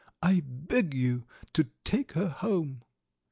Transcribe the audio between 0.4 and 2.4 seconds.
beg you to take her